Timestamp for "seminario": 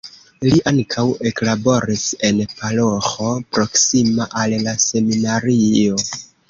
4.91-6.05